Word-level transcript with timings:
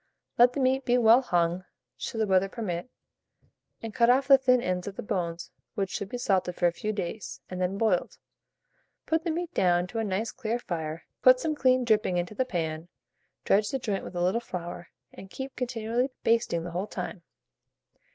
Let 0.35 0.53
the 0.53 0.59
meat 0.59 0.83
be 0.83 0.97
well 0.97 1.21
hung 1.21 1.63
(should 1.95 2.19
the 2.21 2.25
weather 2.25 2.49
permit), 2.49 2.89
and 3.83 3.93
cut 3.93 4.09
off 4.09 4.27
the 4.27 4.37
thin 4.39 4.59
ends 4.59 4.87
of 4.87 4.95
the 4.95 5.03
bones, 5.03 5.51
which 5.75 5.91
should 5.91 6.09
be 6.09 6.17
salted 6.17 6.55
for 6.55 6.65
a 6.65 6.71
few 6.71 6.91
days, 6.91 7.39
and 7.51 7.61
then 7.61 7.77
boiled. 7.77 8.17
Put 9.05 9.23
the 9.25 9.29
meat 9.29 9.53
down 9.53 9.85
to 9.89 9.99
a 9.99 10.03
nice 10.03 10.31
clear 10.31 10.57
fire, 10.57 11.03
put 11.21 11.39
some 11.39 11.53
clean 11.53 11.83
dripping 11.85 12.17
into 12.17 12.33
the 12.33 12.45
pan, 12.45 12.87
dredge 13.45 13.69
the 13.69 13.77
joint 13.77 14.03
with 14.03 14.15
a 14.15 14.23
little 14.23 14.41
flour, 14.41 14.89
and 15.13 15.29
keep 15.29 15.55
continually 15.55 16.09
basting 16.23 16.63
the 16.63 16.71
whole 16.71 16.87
time. 16.87 17.21